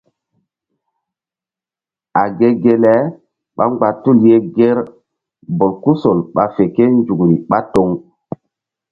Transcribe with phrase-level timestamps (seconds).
[2.21, 2.93] A ge ge le
[3.55, 4.77] ɓá mgba tul ye ŋger
[5.57, 7.89] bolkusol ɓa fe kénzukri ɓá toŋ.